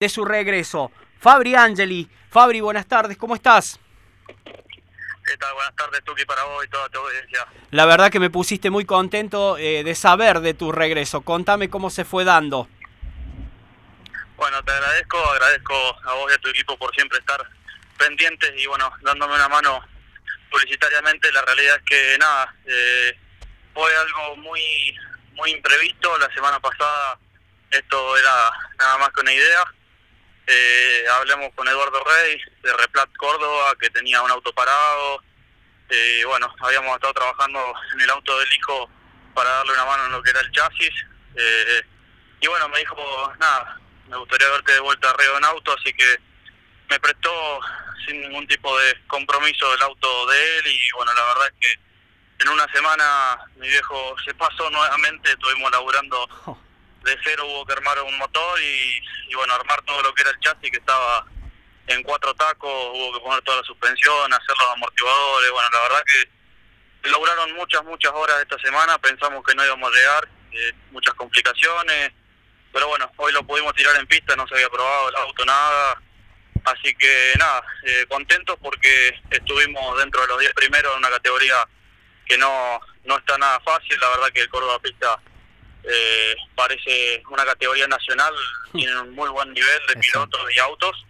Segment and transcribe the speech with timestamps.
[0.00, 0.90] de su regreso.
[1.20, 2.08] Fabri Angeli.
[2.30, 3.78] Fabri, buenas tardes, ¿cómo estás?
[4.26, 5.52] ¿Qué tal?
[5.52, 7.46] Buenas tardes, Tuki, para vos y toda tu audiencia.
[7.70, 11.20] La verdad que me pusiste muy contento eh, de saber de tu regreso.
[11.20, 12.66] Contame cómo se fue dando.
[14.36, 15.74] Bueno, te agradezco, agradezco
[16.08, 17.46] a vos y a tu equipo por siempre estar
[17.98, 19.86] pendientes y bueno, dándome una mano
[20.50, 21.30] publicitariamente.
[21.30, 23.18] La realidad es que nada, eh,
[23.74, 24.96] fue algo muy,
[25.34, 26.16] muy imprevisto.
[26.16, 27.18] La semana pasada
[27.70, 29.74] esto era nada más que una idea
[30.52, 35.22] eh, hablamos con Eduardo Rey de Replat Córdoba, que tenía un auto parado.
[35.88, 38.90] Eh, bueno, habíamos estado trabajando en el auto del hijo
[39.32, 40.92] para darle una mano en lo que era el chasis.
[41.36, 41.82] Eh,
[42.40, 45.92] y bueno, me dijo, nada, me gustaría verte de vuelta a Río en auto, así
[45.92, 46.18] que
[46.88, 47.60] me prestó
[48.04, 51.80] sin ningún tipo de compromiso el auto de él y bueno, la verdad es que
[52.42, 56.69] en una semana mi viejo se pasó nuevamente, estuvimos laburando oh
[57.02, 60.40] de cero hubo que armar un motor y, bueno, armar todo lo que era el
[60.40, 61.26] chasis que estaba
[61.86, 66.02] en cuatro tacos, hubo que poner toda la suspensión, hacer los amortiguadores, bueno, la verdad
[66.06, 71.14] que lograron muchas, muchas horas esta semana, pensamos que no íbamos a llegar, eh, muchas
[71.14, 72.12] complicaciones,
[72.72, 76.00] pero bueno, hoy lo pudimos tirar en pista, no se había probado el auto, nada,
[76.64, 81.56] así que nada, eh, contentos porque estuvimos dentro de los 10 primeros en una categoría
[82.26, 85.20] que no, no está nada fácil, la verdad que el Córdoba Pista
[85.84, 88.34] eh, parece una categoría nacional,
[88.72, 91.06] tiene un muy buen nivel de pilotos y autos.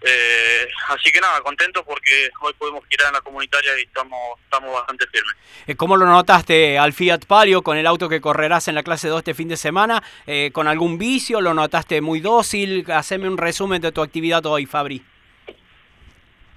[0.00, 4.72] Eh, así que nada, contento porque hoy podemos girar en la comunitaria y estamos, estamos
[4.72, 5.34] bastante firmes.
[5.66, 9.08] Eh, ¿Cómo lo notaste al Fiat Palio con el auto que correrás en la clase
[9.08, 10.02] 2 este fin de semana?
[10.26, 11.40] Eh, ¿Con algún vicio?
[11.40, 12.84] ¿Lo notaste muy dócil?
[12.90, 15.02] Haceme un resumen de tu actividad hoy, Fabri.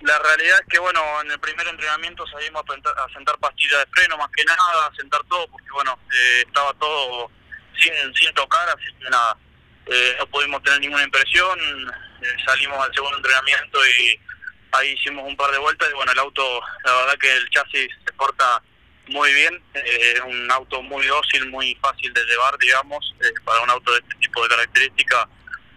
[0.02, 4.18] La realidad es que, bueno, en el primer entrenamiento salimos a, sentar pastillas de freno,
[4.18, 7.30] más que nada, a sentar todo, porque, bueno, eh, estaba todo
[7.78, 9.38] sin, sin tocar, así que nada,
[9.86, 11.60] eh, no pudimos tener ninguna impresión.
[12.22, 14.20] Eh, salimos al segundo entrenamiento y
[14.72, 15.88] ahí hicimos un par de vueltas.
[15.92, 18.64] Y, bueno, el auto, la verdad que el chasis se porta
[19.08, 23.14] muy bien, es un auto muy dócil, muy fácil de llevar, digamos,
[23.44, 25.28] para un auto de este tipo de características,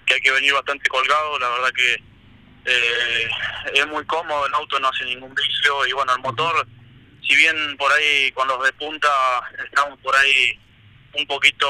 [0.06, 2.13] que hay que venir bastante colgado, la verdad que
[2.64, 3.28] eh,
[3.74, 6.66] es muy cómodo, el auto no hace ningún vicio y bueno, el motor,
[7.22, 9.08] si bien por ahí con los de punta
[9.64, 10.58] estamos por ahí
[11.14, 11.66] un poquito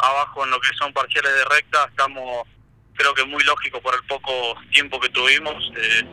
[0.00, 2.46] abajo en lo que son parciales de recta, estamos
[2.96, 5.54] creo que muy lógico por el poco tiempo que tuvimos.
[5.76, 6.04] Eh,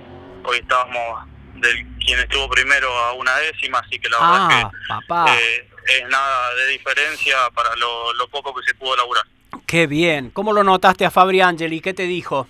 [0.44, 5.56] hoy estábamos del quien estuvo primero a una décima, así que la verdad ah, que
[5.56, 9.23] eh, es nada de diferencia para lo, lo poco que se pudo laburar.
[9.66, 10.29] Qué bien.
[10.31, 11.79] ¿Cómo lo notaste a Fabri Angeli?
[11.79, 12.47] ¿Qué te dijo?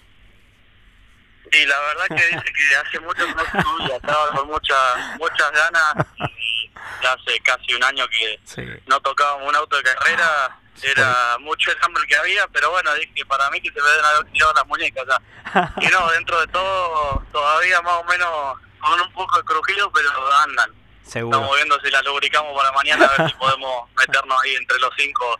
[1.53, 4.77] Sí, la verdad que dice que hace mucho que no estudia, estaba con muchas
[5.19, 6.71] muchas ganas y
[7.05, 8.39] hace casi un año que
[8.87, 13.23] no tocábamos un auto de carrera, era mucho el hambre que había, pero bueno, dije
[13.27, 15.71] para mí que se me deben haber tirado las muñecas ya.
[15.79, 20.09] Y no, dentro de todo, todavía más o menos con un poco de crujido, pero
[20.37, 20.71] andan.
[21.05, 24.89] Estamos viendo si la lubricamos para mañana, a ver si podemos meternos ahí entre los
[24.97, 25.39] cinco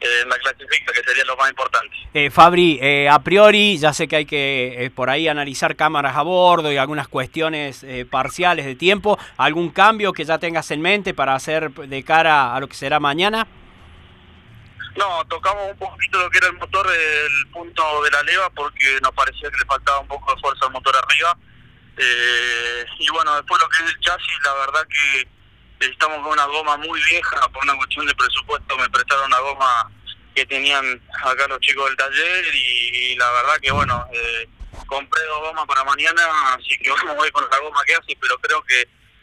[0.00, 1.96] en la clasifica, que sería lo más importante.
[2.14, 6.16] Eh, Fabri, eh, a priori, ya sé que hay que eh, por ahí analizar cámaras
[6.16, 9.18] a bordo y algunas cuestiones parciales de tiempo.
[9.36, 13.00] ¿Algún cambio que ya tengas en mente para hacer de cara a lo que será
[13.00, 13.46] mañana?
[14.96, 18.98] No, tocamos un poquito lo que era el motor, el punto de la leva, porque
[19.02, 21.36] nos parecía que le faltaba un poco de fuerza al motor arriba.
[22.98, 25.37] y bueno, después lo que es el chasis, la verdad que
[25.80, 29.90] estamos con una goma muy vieja, por una cuestión de presupuesto me prestaron una goma
[30.34, 34.48] que tenían acá los chicos del taller y, la verdad que bueno, eh,
[34.86, 38.38] compré dos gomas para mañana, así que vamos ver con la goma que hace, pero
[38.38, 38.82] creo que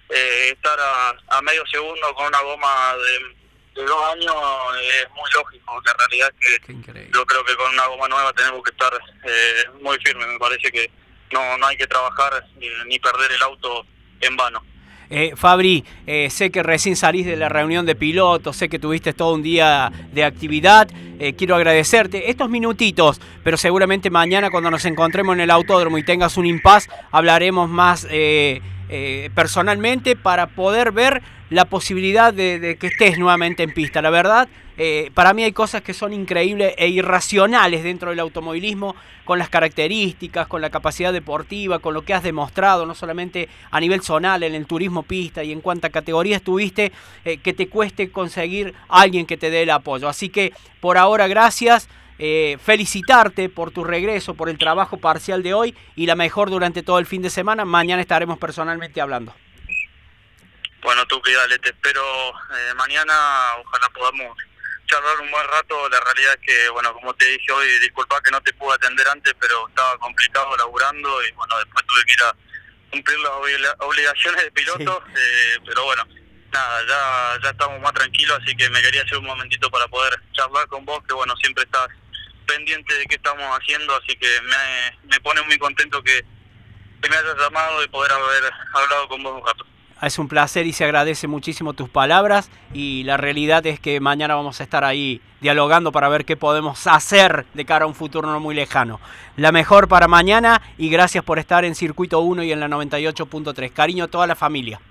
[0.10, 4.36] eh, estar a, medio segundo con una goma de, dos años
[4.82, 8.64] es muy lógico, la realidad es que yo creo que con una goma nueva tenemos
[8.64, 8.94] que estar
[9.26, 10.90] eh, muy firmes, me parece que
[11.32, 12.46] no, no hay que trabajar
[12.86, 13.86] ni perder el auto
[14.22, 14.64] en vano.
[15.10, 19.14] Eh, Fabri, eh, sé que recién salís de la reunión de pilotos, sé que tuviste
[19.14, 20.90] todo un día de actividad.
[21.20, 26.03] Eh, quiero agradecerte estos minutitos, pero seguramente mañana cuando nos encontremos en el autódromo y
[26.03, 28.08] tengas un impas, hablaremos más
[29.34, 34.02] personalmente para poder ver la posibilidad de, que estés nuevamente en pista.
[34.02, 34.47] La verdad,
[34.78, 39.49] eh, para mí hay cosas que son increíbles e irracionales dentro del automovilismo, con las
[39.49, 44.43] características, con la capacidad deportiva, con lo que has demostrado, no solamente a nivel zonal,
[44.43, 46.91] en el turismo pista y en cuánta categoría estuviste,
[47.23, 50.09] eh, que te cueste conseguir alguien que te dé el apoyo.
[50.09, 51.90] Así que por ahora, gracias.
[52.17, 56.82] Eh, felicitarte por tu regreso, por el trabajo parcial de hoy y la mejor durante
[56.82, 57.66] todo el fin de semana.
[57.66, 59.35] Mañana estaremos personalmente hablando.
[60.82, 63.14] Bueno, tú que dale, te espero eh, mañana,
[63.59, 64.38] ojalá podamos
[64.85, 65.90] charlar un buen rato.
[65.90, 69.08] La realidad es que, bueno, como te dije hoy, disculpa que no te pude atender
[69.08, 72.35] antes, pero estaba complicado laburando y, bueno, después tuve que ir a
[72.91, 75.03] cumplir las obligaciones de piloto.
[75.17, 76.03] Eh, pero bueno,
[76.53, 80.22] nada, ya, ya estamos más tranquilos, así que me quería hacer un momentito para poder
[80.34, 81.90] charlar con vos, que, bueno, siempre estás
[82.46, 86.24] pendiente de qué estamos haciendo, así que me, me pone muy contento que,
[87.02, 89.66] que me hayas llamado y poder haber hablado con vos un rato.
[90.02, 94.36] Es un placer y se agradece muchísimo tus palabras y la realidad es que mañana
[94.36, 98.30] vamos a estar ahí dialogando para ver qué podemos hacer de cara a un futuro
[98.30, 99.00] no muy lejano.
[99.38, 103.72] La mejor para mañana y gracias por estar en Circuito 1 y en la 98.3.
[103.72, 104.82] Cariño a toda la familia.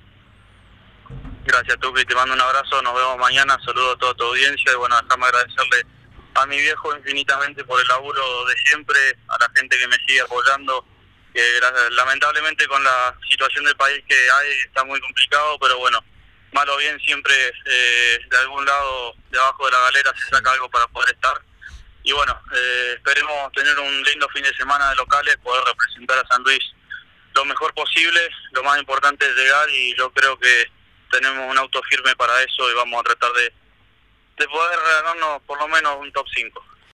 [1.45, 2.05] Gracias, Tupi.
[2.07, 2.81] Te mando un abrazo.
[2.83, 3.59] Nos vemos mañana.
[3.65, 5.87] Saludo a toda tu audiencia y bueno, déjame agradecerle
[6.35, 8.99] a mi viejo infinitamente por el laburo de siempre,
[9.29, 10.85] a la gente que me sigue apoyando
[11.33, 11.43] que
[11.91, 15.99] lamentablemente con la situación del país que hay está muy complicado, pero bueno,
[16.53, 17.35] mal o bien siempre
[17.67, 21.37] eh, de algún lado debajo de la galera se saca algo para poder estar.
[22.05, 26.29] Y bueno, eh, esperemos tener un lindo fin de semana de locales, poder representar a
[26.29, 26.63] San Luis
[27.35, 28.21] lo mejor posible.
[28.53, 30.71] Lo más importante es llegar y yo creo que
[31.11, 33.53] tenemos un auto firme para eso y vamos a tratar de,
[34.37, 36.65] de poder ganarnos por lo menos un top 5.